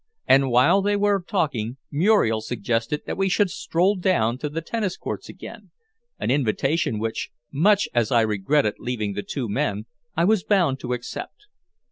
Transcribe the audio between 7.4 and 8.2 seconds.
much as